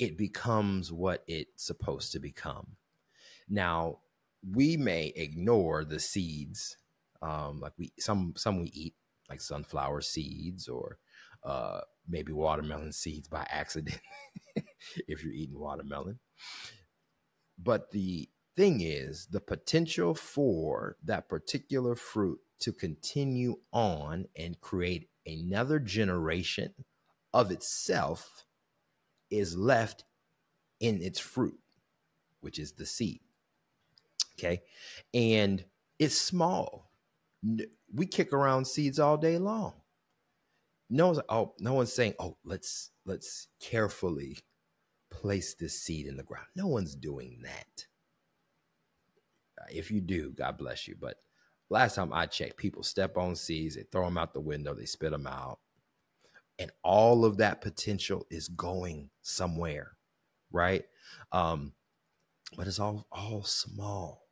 it 0.00 0.16
becomes 0.16 0.90
what 0.90 1.22
it's 1.28 1.66
supposed 1.66 2.10
to 2.12 2.18
become. 2.18 2.76
Now, 3.48 3.98
we 4.50 4.78
may 4.78 5.08
ignore 5.14 5.84
the 5.84 6.00
seeds, 6.00 6.78
um, 7.20 7.60
like 7.60 7.74
we 7.78 7.92
some 7.98 8.32
some 8.36 8.60
we 8.60 8.68
eat, 8.68 8.94
like 9.28 9.42
sunflower 9.42 10.00
seeds 10.00 10.68
or 10.68 10.98
uh, 11.44 11.82
maybe 12.08 12.32
watermelon 12.32 12.92
seeds 12.92 13.28
by 13.28 13.46
accident 13.50 14.00
if 15.06 15.22
you're 15.22 15.34
eating 15.34 15.58
watermelon. 15.58 16.18
But 17.58 17.90
the 17.90 18.30
thing 18.56 18.80
is, 18.80 19.26
the 19.26 19.40
potential 19.40 20.14
for 20.14 20.96
that 21.04 21.28
particular 21.28 21.94
fruit 21.94 22.38
to 22.60 22.72
continue 22.72 23.56
on 23.70 24.26
and 24.34 24.60
create 24.62 25.10
another 25.26 25.78
generation 25.78 26.72
of 27.34 27.50
itself 27.50 28.46
is 29.30 29.56
left 29.56 30.04
in 30.80 31.02
its 31.02 31.18
fruit, 31.18 31.58
which 32.40 32.58
is 32.58 32.72
the 32.72 32.86
seed. 32.86 33.20
Okay. 34.38 34.62
And 35.12 35.64
it's 35.98 36.18
small. 36.18 36.90
We 37.94 38.06
kick 38.06 38.32
around 38.32 38.66
seeds 38.66 38.98
all 38.98 39.16
day 39.16 39.38
long 39.38 39.74
no 40.92 41.06
one's 41.06 41.20
oh 41.28 41.54
no 41.60 41.72
one's 41.72 41.92
saying 41.92 42.12
oh 42.18 42.36
let's 42.44 42.90
let's 43.06 43.46
carefully 43.60 44.36
place 45.08 45.54
this 45.54 45.80
seed 45.80 46.06
in 46.06 46.16
the 46.16 46.22
ground 46.24 46.46
no 46.56 46.66
one's 46.66 46.96
doing 46.96 47.38
that 47.44 47.86
if 49.70 49.88
you 49.88 50.00
do 50.00 50.32
god 50.32 50.58
bless 50.58 50.88
you 50.88 50.96
but 51.00 51.16
last 51.70 51.94
time 51.94 52.12
I 52.12 52.26
checked, 52.26 52.56
people 52.56 52.82
step 52.82 53.16
on 53.16 53.36
seeds, 53.36 53.76
they 53.76 53.84
throw 53.84 54.04
them 54.04 54.18
out 54.18 54.34
the 54.34 54.40
window, 54.40 54.74
they 54.74 54.84
spit 54.84 55.12
them 55.12 55.26
out. 55.26 55.60
And 56.60 56.70
all 56.84 57.24
of 57.24 57.38
that 57.38 57.62
potential 57.62 58.26
is 58.30 58.46
going 58.46 59.08
somewhere, 59.22 59.92
right? 60.52 60.84
Um, 61.32 61.72
but 62.56 62.66
it's 62.66 62.78
all 62.78 63.06
all 63.10 63.42
small. 63.44 64.28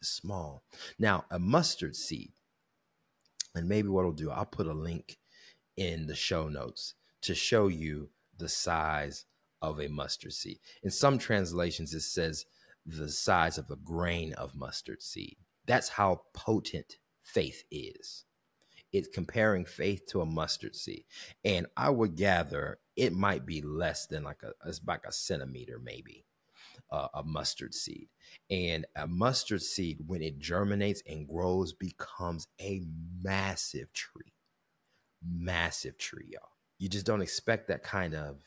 It's 0.00 0.10
small. 0.10 0.62
Now, 0.98 1.24
a 1.28 1.40
mustard 1.40 1.96
seed, 1.96 2.32
and 3.54 3.68
maybe 3.68 3.88
what 3.88 4.04
I'll 4.04 4.12
do, 4.12 4.30
I'll 4.30 4.46
put 4.46 4.68
a 4.68 4.72
link 4.72 5.18
in 5.76 6.06
the 6.06 6.14
show 6.14 6.48
notes 6.48 6.94
to 7.22 7.34
show 7.34 7.66
you 7.66 8.10
the 8.38 8.48
size 8.48 9.24
of 9.60 9.80
a 9.80 9.88
mustard 9.88 10.32
seed. 10.32 10.58
In 10.84 10.90
some 10.90 11.18
translations, 11.18 11.94
it 11.94 12.02
says 12.02 12.44
the 12.86 13.08
size 13.08 13.58
of 13.58 13.70
a 13.70 13.76
grain 13.76 14.34
of 14.34 14.54
mustard 14.54 15.02
seed. 15.02 15.36
That's 15.66 15.90
how 15.90 16.22
potent 16.32 16.98
faith 17.22 17.64
is. 17.70 18.24
It's 18.92 19.08
comparing 19.08 19.64
faith 19.64 20.06
to 20.08 20.20
a 20.20 20.26
mustard 20.26 20.76
seed. 20.76 21.04
And 21.44 21.66
I 21.76 21.90
would 21.90 22.16
gather 22.16 22.78
it 22.96 23.12
might 23.12 23.46
be 23.46 23.62
less 23.62 24.06
than 24.06 24.22
like 24.22 24.42
a, 24.42 24.52
it's 24.68 24.80
like 24.86 25.04
a 25.06 25.12
centimeter, 25.12 25.80
maybe, 25.82 26.26
uh, 26.90 27.08
a 27.14 27.22
mustard 27.22 27.74
seed. 27.74 28.08
And 28.50 28.86
a 28.96 29.06
mustard 29.06 29.62
seed, 29.62 29.98
when 30.06 30.22
it 30.22 30.38
germinates 30.38 31.02
and 31.08 31.26
grows, 31.26 31.72
becomes 31.72 32.46
a 32.60 32.82
massive 33.22 33.92
tree. 33.92 34.34
Massive 35.26 35.96
tree, 35.96 36.28
y'all. 36.32 36.50
You 36.78 36.88
just 36.88 37.06
don't 37.06 37.22
expect 37.22 37.68
that 37.68 37.82
kind 37.82 38.14
of 38.14 38.42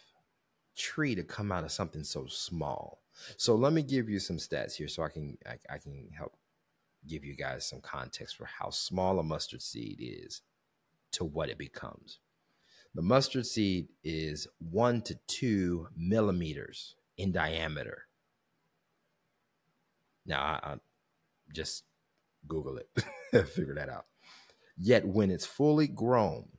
tree 0.76 1.16
to 1.16 1.24
come 1.24 1.52
out 1.52 1.64
of 1.64 1.72
something 1.72 2.04
so 2.04 2.28
small. 2.28 3.02
So 3.38 3.56
let 3.56 3.74
me 3.74 3.82
give 3.82 4.10
you 4.10 4.20
some 4.20 4.38
stats 4.38 4.74
here 4.76 4.90
so 4.90 5.04
I 5.04 5.10
can 5.10 5.38
I, 5.48 5.74
I 5.74 5.78
can 5.78 6.10
help 6.16 6.34
give 7.08 7.24
you 7.24 7.36
guys 7.36 7.68
some 7.68 7.82
context 7.82 8.36
for 8.36 8.46
how 8.46 8.70
small 8.70 9.20
a 9.20 9.24
mustard 9.24 9.62
seed 9.62 9.98
is 10.00 10.42
to 11.12 11.24
what 11.24 11.50
it 11.50 11.58
becomes. 11.58 12.20
The 12.94 13.02
mustard 13.02 13.46
seed 13.46 13.90
is 14.04 14.48
one 14.60 15.02
to 15.04 15.16
two 15.28 15.88
millimeters 15.96 16.96
in 17.18 17.32
diameter. 17.32 18.04
Now, 20.26 20.42
I, 20.42 20.72
I 20.72 20.76
just 21.54 21.84
Google 22.48 22.78
it, 22.78 23.48
figure 23.48 23.76
that 23.76 23.90
out. 23.90 24.06
Yet, 24.78 25.06
when 25.06 25.32
it's 25.32 25.46
fully 25.46 25.88
grown, 25.88 26.50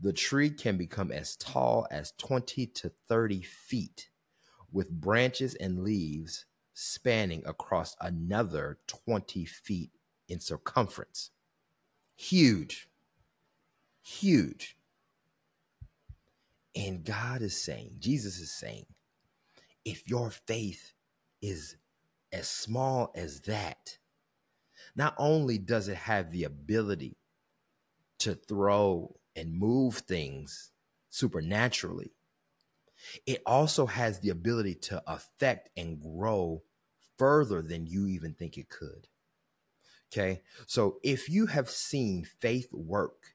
the 0.00 0.12
tree 0.12 0.50
can 0.50 0.76
become 0.76 1.12
as 1.12 1.36
tall 1.36 1.86
as 1.90 2.12
20 2.18 2.66
to 2.66 2.92
30 3.08 3.42
feet 3.42 4.08
with 4.72 4.90
branches 4.90 5.54
and 5.56 5.82
leaves 5.82 6.46
spanning 6.82 7.42
across 7.44 7.94
another 8.00 8.78
20 8.86 9.44
feet 9.44 9.90
in 10.28 10.40
circumference. 10.40 11.30
Huge. 12.16 12.88
Huge. 14.02 14.78
And 16.74 17.04
God 17.04 17.42
is 17.42 17.60
saying, 17.60 17.96
Jesus 17.98 18.38
is 18.38 18.50
saying, 18.50 18.86
if 19.84 20.08
your 20.08 20.30
faith 20.30 20.94
is 21.42 21.76
as 22.32 22.48
small 22.48 23.12
as 23.14 23.40
that, 23.40 23.98
not 24.96 25.14
only 25.18 25.58
does 25.58 25.86
it 25.86 25.96
have 25.96 26.30
the 26.30 26.44
ability 26.44 27.18
to 28.20 28.34
throw 28.34 29.16
and 29.36 29.52
move 29.52 29.96
things 29.98 30.70
supernaturally, 31.10 32.12
it 33.26 33.42
also 33.44 33.84
has 33.84 34.20
the 34.20 34.30
ability 34.30 34.76
to 34.76 35.02
affect 35.06 35.68
and 35.76 36.00
grow 36.00 36.62
further 37.20 37.60
than 37.60 37.86
you 37.86 38.06
even 38.06 38.32
think 38.32 38.56
it 38.56 38.70
could. 38.70 39.06
Okay. 40.10 40.40
So 40.66 40.96
if 41.02 41.28
you 41.28 41.44
have 41.44 41.68
seen 41.68 42.24
faith 42.24 42.72
work 42.72 43.34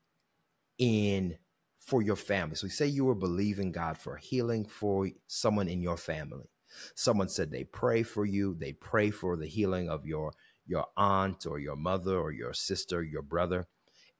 in 0.79 1.37
for 1.79 2.01
your 2.01 2.15
family, 2.15 2.55
so 2.55 2.67
say 2.67 2.87
you 2.87 3.05
were 3.05 3.13
believing 3.13 3.71
God 3.71 3.99
for 3.99 4.17
healing 4.17 4.65
for 4.65 5.11
someone 5.27 5.67
in 5.67 5.83
your 5.83 5.97
family. 5.97 6.49
Someone 6.95 7.29
said 7.29 7.51
they 7.51 7.63
pray 7.63 8.01
for 8.01 8.25
you, 8.25 8.55
they 8.59 8.73
pray 8.73 9.11
for 9.11 9.37
the 9.37 9.45
healing 9.45 9.87
of 9.87 10.07
your 10.07 10.33
your 10.65 10.87
aunt 10.97 11.45
or 11.45 11.59
your 11.59 11.75
mother 11.75 12.17
or 12.17 12.31
your 12.31 12.53
sister, 12.53 13.03
your 13.03 13.21
brother, 13.21 13.67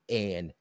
and 0.08 0.52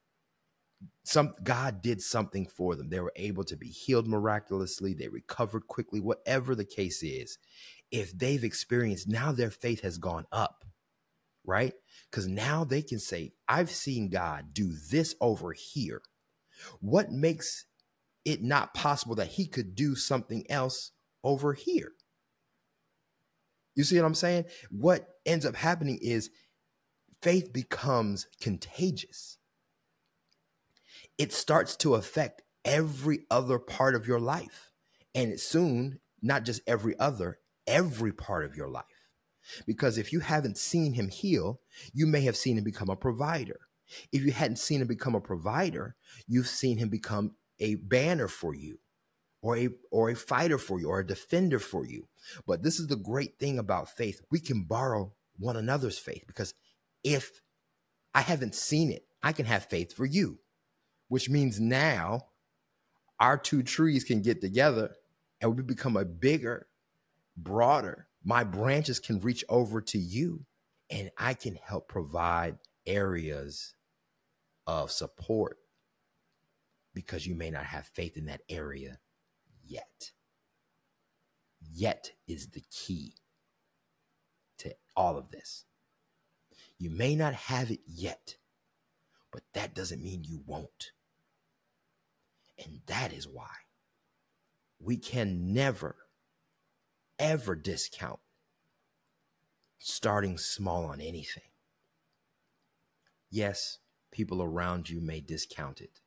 some 1.03 1.34
God 1.43 1.84
did 1.84 2.01
something 2.01 2.47
for 2.47 2.75
them. 2.75 2.89
They 2.89 2.99
were 2.99 3.13
able 3.15 3.43
to 3.45 3.56
be 3.56 3.67
healed 3.67 4.08
miraculously, 4.08 4.95
they 4.95 5.10
recovered 5.10 5.67
quickly, 5.67 5.99
whatever 5.99 6.56
the 6.56 6.65
case 6.65 7.03
is. 7.03 7.38
If 7.91 8.17
they've 8.17 8.43
experienced 8.43 9.08
now 9.08 9.32
their 9.32 9.52
faith 9.52 9.82
has 9.82 9.98
gone 9.98 10.26
up, 10.32 10.65
right? 11.45 11.74
Because 12.10 12.28
now 12.28 12.63
they 12.63 12.82
can 12.82 13.00
say, 13.00 13.34
I've 13.48 13.71
seen 13.71 14.10
God 14.10 14.54
do 14.54 14.74
this 14.91 15.15
over 15.21 15.54
here. 15.54 16.02
What 16.80 17.12
makes 17.12 17.65
it 18.24 18.41
not 18.41 18.74
possible 18.74 19.15
that 19.15 19.28
he 19.28 19.45
could 19.45 19.76
do 19.76 19.95
something 19.95 20.45
else 20.50 20.91
over 21.24 21.54
here? 21.54 21.91
You 23.76 23.84
see 23.84 23.98
what 24.00 24.06
I'm 24.06 24.15
saying? 24.15 24.45
What 24.71 25.08
ends 25.26 25.45
up 25.45 25.56
happening 25.56 26.00
is 26.02 26.30
faith 27.21 27.54
becomes 27.54 28.28
contagious 28.41 29.38
it 31.17 31.32
starts 31.34 31.76
to 31.78 31.95
affect 31.95 32.41
every 32.63 33.26
other 33.30 33.60
part 33.60 33.95
of 33.95 34.08
your 34.08 34.19
life. 34.19 34.71
And 35.13 35.39
soon, 35.39 36.00
not 36.21 36.43
just 36.43 36.62
every 36.67 36.98
other, 37.00 37.39
every 37.67 38.12
part 38.12 38.45
of 38.45 38.56
your 38.56 38.67
life. 38.67 38.86
Because 39.67 39.97
if 39.97 40.12
you 40.12 40.21
haven't 40.21 40.58
seen 40.58 40.93
him 40.93 41.10
heal, 41.10 41.60
you 41.93 42.08
may 42.08 42.21
have 42.21 42.36
seen 42.36 42.58
him 42.58 42.63
become 42.63 42.89
a 42.89 42.95
provider. 42.95 43.60
If 44.12 44.23
you 44.23 44.32
hadn't 44.32 44.58
seen 44.58 44.82
him 44.82 44.88
become 44.88 45.13
a 45.13 45.21
provider, 45.21 45.95
you've 46.28 46.47
seen 46.47 46.78
him 46.78 46.89
become 46.89 47.36
a 47.60 47.75
banner 47.75 48.28
for 48.28 48.56
you 48.56 48.80
or 49.41 49.56
a 49.58 49.69
or 49.91 50.10
a 50.10 50.15
fighter 50.15 50.58
for 50.58 50.80
you 50.80 50.89
or 50.89 50.99
a 50.99 51.08
defender 51.08 51.60
for 51.60 51.86
you. 51.86 52.08
But 52.47 52.63
this 52.63 52.80
is 52.80 52.88
the 52.88 52.95
great 52.95 53.38
thing 53.38 53.60
about 53.60 53.89
faith. 53.89 54.21
We 54.32 54.39
can 54.39 54.63
borrow 54.63 55.13
one 55.38 55.56
another's 55.56 55.99
faith 55.99 56.23
because 56.25 56.56
if 57.04 57.41
I 58.15 58.21
haven't 58.21 58.56
seen 58.56 58.91
it, 58.91 59.06
I 59.21 59.32
can 59.32 59.45
have 59.45 59.65
faith 59.65 59.93
for 59.93 60.06
you 60.06 60.39
which 61.08 61.30
means 61.30 61.60
now 61.60 62.28
our 63.19 63.38
two 63.38 63.63
trees 63.63 64.04
can 64.04 64.21
get 64.21 64.41
together 64.41 64.95
and 65.41 65.56
we 65.56 65.63
become 65.63 65.97
a 65.97 66.06
bigger, 66.06 66.67
broader. 67.38 68.08
My 68.24 68.43
branches 68.43 69.00
can 69.00 69.19
reach 69.19 69.43
over 69.50 69.82
to 69.82 69.98
you 69.98 70.45
and 70.89 71.12
I 71.17 71.34
can 71.34 71.56
help 71.56 71.88
provide 71.88 72.58
areas 72.86 73.76
of 74.67 74.91
support 74.91 75.58
because 76.93 77.28
you 77.28 77.36
may 77.36 77.50
not 77.50 77.65
have 77.65 77.86
faith 77.86 78.17
in 78.17 78.26
that 78.26 78.41
area 78.50 79.00
yet. 79.63 80.12
Yet 81.60 82.12
is 82.28 82.48
the 82.48 82.63
key 82.71 83.15
to 84.60 84.76
all 84.95 85.17
of 85.17 85.32
this. 85.32 85.65
You 86.78 86.89
may 86.89 87.15
not 87.15 87.34
have 87.34 87.71
it 87.71 87.82
yet, 87.86 88.36
but 89.32 89.43
that 89.54 89.76
doesn't 89.76 90.02
mean 90.02 90.24
you 90.24 90.41
won't. 90.45 90.91
And 92.63 92.82
that 92.88 93.12
is 93.12 93.28
why 93.28 93.50
we 94.80 94.98
can 94.98 95.54
never, 95.54 95.95
ever 97.19 97.56
discount 97.56 98.19
starting 99.80 100.38
small 100.38 100.86
on 100.86 100.99
anything. 100.99 101.43
Yes, 103.30 103.80
people 104.12 104.41
around 104.41 104.89
you 104.89 105.01
may 105.01 105.19
discount 105.19 105.82
it. 105.82 105.99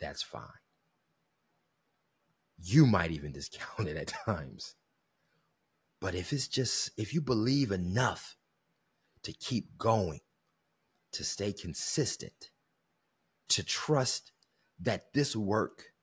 That's 0.00 0.22
fine. 0.22 0.60
You 2.62 2.86
might 2.86 3.10
even 3.10 3.32
discount 3.32 3.88
it 3.88 3.96
at 3.96 4.08
times. 4.26 4.74
But 6.00 6.14
if 6.14 6.32
it's 6.32 6.48
just, 6.48 6.90
if 6.98 7.14
you 7.14 7.20
believe 7.20 7.70
enough 7.72 8.36
to 9.22 9.32
keep 9.32 9.78
going, 9.78 10.20
to 11.12 11.24
stay 11.24 11.52
consistent, 11.52 12.50
to 13.48 13.62
trust 13.62 14.32
that 14.78 15.14
this 15.14 15.34
work 15.36 15.93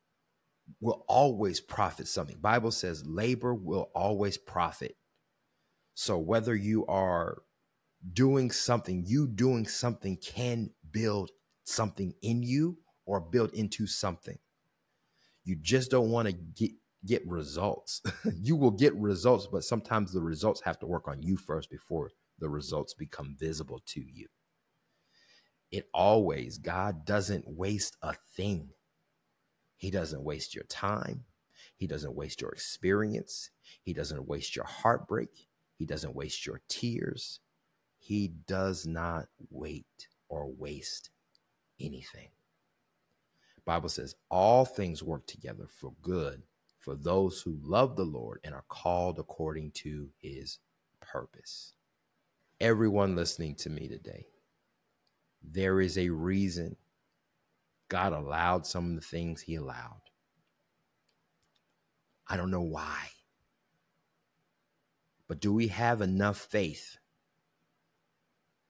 will 0.80 1.06
always 1.08 1.60
profit 1.60 2.08
something. 2.08 2.38
Bible 2.40 2.72
says 2.72 3.06
labor 3.06 3.54
will 3.54 3.90
always 3.94 4.38
profit. 4.38 4.96
So 5.94 6.18
whether 6.18 6.56
you 6.56 6.86
are 6.88 7.44
doing 8.14 8.52
something, 8.52 9.04
you 9.06 9.28
doing 9.28 9.68
something 9.68 10.18
can 10.18 10.72
build 10.92 11.32
something 11.64 12.14
in 12.22 12.44
you 12.44 12.78
or 13.06 13.20
build 13.20 13.54
into 13.54 13.88
something. 13.88 14.38
You 15.44 15.56
just 15.62 15.92
don't 15.92 16.12
want 16.12 16.28
to 16.28 16.34
get 16.34 16.72
get 17.06 17.28
results. 17.28 18.02
you 18.42 18.56
will 18.56 18.72
get 18.72 18.96
results, 18.96 19.48
but 19.52 19.64
sometimes 19.64 20.14
the 20.14 20.22
results 20.22 20.62
have 20.66 20.80
to 20.80 20.86
work 20.86 21.08
on 21.08 21.24
you 21.24 21.38
first 21.38 21.70
before 21.70 22.12
the 22.40 22.50
results 22.50 22.94
become 22.94 23.36
visible 23.40 23.82
to 23.88 24.02
you. 24.02 24.28
It 25.72 25.88
always, 25.94 26.58
God 26.58 27.06
doesn't 27.06 27.46
waste 27.48 27.98
a 28.02 28.14
thing. 28.36 28.70
He 29.82 29.90
doesn't 29.90 30.24
waste 30.24 30.54
your 30.54 30.66
time. 30.66 31.24
He 31.76 31.88
doesn't 31.88 32.14
waste 32.14 32.40
your 32.40 32.52
experience. 32.52 33.50
He 33.82 33.94
doesn't 33.94 34.28
waste 34.28 34.56
your 34.56 34.66
heartbreak. 34.66 35.48
He 35.76 35.88
doesn't 35.88 36.16
waste 36.16 36.46
your 36.46 36.62
tears. 36.70 37.40
He 37.98 38.28
does 38.46 38.86
not 38.86 39.26
wait 39.50 40.08
or 40.30 40.52
waste 40.52 41.10
anything. 41.80 42.30
Bible 43.66 43.90
says 43.90 44.14
all 44.30 44.66
things 44.66 45.02
work 45.02 45.26
together 45.26 45.66
for 45.68 45.94
good 46.04 46.44
for 46.78 46.94
those 46.96 47.42
who 47.42 47.58
love 47.64 47.96
the 47.96 48.06
Lord 48.06 48.40
and 48.44 48.54
are 48.54 48.66
called 48.70 49.18
according 49.18 49.72
to 49.72 50.10
his 50.20 50.60
purpose. 51.00 51.74
Everyone 52.60 53.16
listening 53.16 53.56
to 53.56 53.72
me 53.72 53.88
today, 53.88 54.28
there 55.44 55.82
is 55.82 55.98
a 55.98 56.10
reason 56.10 56.76
God 57.92 58.14
allowed 58.14 58.66
some 58.66 58.92
of 58.92 58.96
the 58.96 59.06
things 59.06 59.42
he 59.42 59.56
allowed. 59.56 60.00
I 62.26 62.38
don't 62.38 62.50
know 62.50 62.62
why. 62.62 63.10
But 65.28 65.42
do 65.42 65.54
we 65.54 65.68
have 65.68 66.00
enough 66.00 66.38
faith 66.38 66.96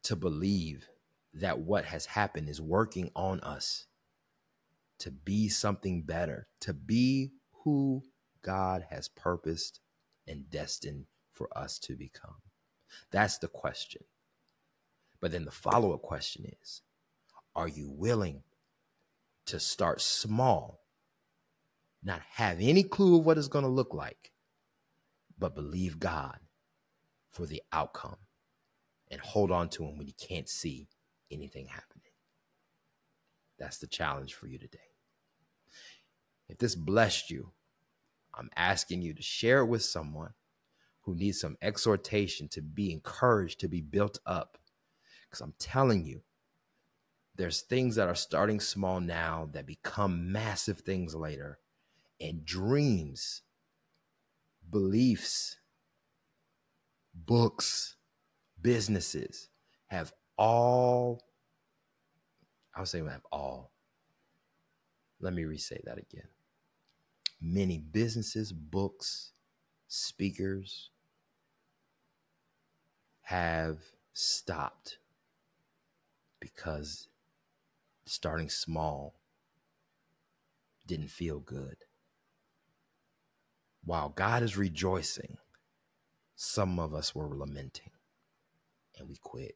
to 0.02 0.16
believe 0.16 0.90
that 1.36 1.60
what 1.60 1.86
has 1.86 2.08
happened 2.08 2.50
is 2.50 2.60
working 2.60 3.12
on 3.16 3.40
us 3.42 3.86
to 4.98 5.12
be 5.12 5.50
something 5.50 6.02
better, 6.02 6.48
to 6.62 6.74
be 6.74 7.34
who 7.64 8.02
God 8.42 8.88
has 8.90 9.08
purposed 9.08 9.82
and 10.28 10.50
destined 10.50 11.06
for 11.32 11.48
us 11.56 11.78
to 11.78 11.96
become? 11.96 12.42
That's 13.12 13.38
the 13.38 13.48
question. 13.48 14.02
But 15.20 15.32
then 15.32 15.46
the 15.46 15.52
follow 15.52 15.94
up 15.94 16.02
question 16.02 16.52
is 16.60 16.82
Are 17.56 17.68
you 17.68 17.88
willing 17.88 18.42
to 19.52 19.60
start 19.60 20.00
small, 20.00 20.80
not 22.02 22.22
have 22.36 22.58
any 22.62 22.84
clue 22.84 23.18
of 23.20 23.26
what 23.26 23.38
it's 23.38 23.50
going 23.50 23.66
to 23.66 23.70
look 23.70 23.94
like, 23.94 24.32
but 25.38 25.56
believe 25.56 26.00
God 26.00 26.40
for 27.32 27.46
the 27.46 27.62
outcome 27.74 28.16
and 29.10 29.20
hold 29.20 29.52
on 29.52 29.68
to 29.70 29.84
Him 29.84 29.98
when 29.98 30.08
you 30.08 30.14
can't 30.14 30.48
see 30.48 30.88
anything 31.30 31.68
happening? 31.68 32.14
That's 33.60 33.78
the 33.78 33.88
challenge 33.88 34.34
for 34.34 34.48
you 34.48 34.58
today. 34.58 34.80
If 36.48 36.58
this 36.58 36.76
blessed 36.76 37.30
you, 37.30 37.52
I'm 38.34 38.50
asking 38.56 39.02
you 39.02 39.14
to 39.14 39.22
share 39.22 39.60
it 39.60 39.68
with 39.68 39.84
someone 39.84 40.32
who 41.02 41.14
needs 41.16 41.42
some 41.42 41.58
exhortation 41.62 42.48
to 42.50 42.62
be 42.62 42.94
encouraged, 42.94 43.60
to 43.60 43.68
be 43.68 43.82
built 43.82 44.18
up. 44.26 44.58
Because 45.30 45.42
I'm 45.42 45.56
telling 45.60 46.06
you, 46.06 46.22
there's 47.36 47.62
things 47.62 47.96
that 47.96 48.08
are 48.08 48.16
starting 48.16 48.60
small 48.60 49.00
now 49.00 49.50
that 49.54 49.66
become 49.66 50.32
massive 50.32 50.82
things 50.82 51.16
later, 51.16 51.60
and 52.20 52.46
dreams, 52.46 53.42
beliefs, 54.70 55.58
books, 57.14 57.96
businesses 58.62 59.50
have 59.88 60.14
all, 60.38 61.24
I 62.76 62.80
was 62.80 62.90
saying 62.90 63.08
have 63.08 63.26
all. 63.32 63.72
Let 65.20 65.34
me 65.34 65.44
resay 65.44 65.84
that 65.86 65.98
again 65.98 66.28
many 67.42 67.80
businesses, 67.80 68.54
books, 68.54 69.32
speakers 69.88 70.92
have 73.22 73.80
stopped 74.14 75.00
because 76.40 77.08
starting 78.12 78.50
small 78.50 79.16
didn't 80.86 81.10
feel 81.10 81.40
good. 81.40 81.78
While 83.86 84.10
God 84.10 84.44
is 84.44 84.58
rejoicing, 84.58 85.38
some 86.36 86.78
of 86.78 86.94
us 86.94 87.16
were 87.16 87.34
lamenting 87.34 87.92
and 88.98 89.08
we 89.08 89.16
quit. 89.16 89.56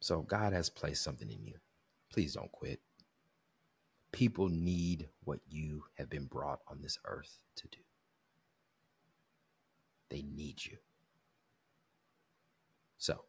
So 0.00 0.22
God 0.22 0.54
has 0.54 0.70
placed 0.70 1.04
something 1.04 1.30
in 1.30 1.44
you. 1.44 1.56
Please 2.10 2.32
don't 2.32 2.50
quit. 2.50 2.80
People 4.10 4.48
need 4.48 5.10
what 5.22 5.40
you 5.50 5.84
have 5.98 6.08
been 6.08 6.24
brought 6.24 6.60
on 6.66 6.80
this 6.80 6.98
earth 7.04 7.40
to 7.56 7.68
do. 7.68 7.80
They 10.08 10.22
need 10.22 10.64
you. 10.64 10.78
So, 12.96 13.26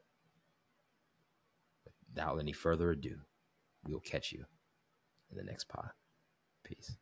without 2.10 2.38
any 2.38 2.52
further 2.52 2.92
ado, 2.92 3.18
we'll 3.88 4.00
catch 4.00 4.32
you 4.32 4.46
in 5.32 5.38
the 5.38 5.44
next 5.44 5.68
pod. 5.68 5.92
Peace. 6.64 6.98